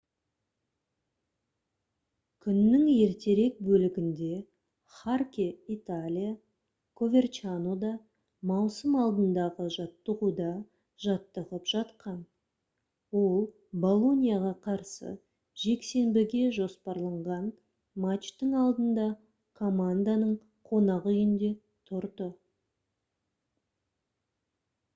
[2.45, 4.29] күннің ертерек бөлігінде
[5.01, 5.43] харке
[5.75, 6.31] италия
[7.01, 7.91] коверчанода
[8.53, 10.49] маусым алдындағы жаттығуда
[11.05, 12.17] жаттығып жатқан
[13.21, 13.37] ол
[13.85, 15.13] болоньяға қарсы
[15.67, 17.47] жексенбіге жоспарланған
[18.07, 19.07] матчтың алдында
[19.63, 20.35] команданың
[20.73, 21.53] қонақ үйінде
[21.93, 22.35] тұрды